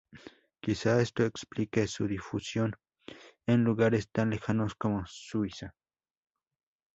Quizá 0.61 0.99
esto 0.99 1.23
explique 1.23 1.85
su 1.85 2.07
difusión 2.07 2.75
en 3.45 3.63
lugares 3.63 4.09
tan 4.09 4.31
lejanos 4.31 4.73
como 4.73 5.05
Suiza. 5.05 5.75